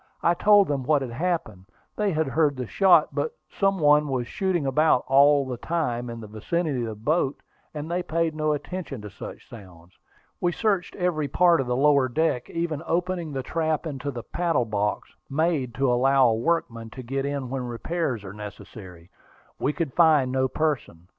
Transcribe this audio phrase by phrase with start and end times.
[0.23, 1.65] I told them what had happened.
[1.95, 6.19] They had heard the shot; but some one was shooting about all the time in
[6.21, 7.39] the vicinity of the boat,
[7.71, 9.93] and they paid no attention to such sounds.
[10.39, 14.65] We searched every part of the lower deck, even opening the trap into the paddle
[14.65, 19.11] box, made to allow a workman to get in when repairs were necessary.
[19.59, 21.09] We could find no person.